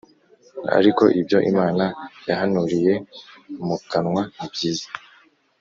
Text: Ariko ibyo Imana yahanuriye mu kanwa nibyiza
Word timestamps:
Ariko 0.77 1.03
ibyo 1.19 1.37
Imana 1.51 1.85
yahanuriye 2.29 2.93
mu 3.65 3.75
kanwa 3.91 4.21
nibyiza 4.37 4.87